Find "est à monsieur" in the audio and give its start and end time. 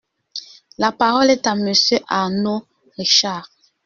1.29-1.99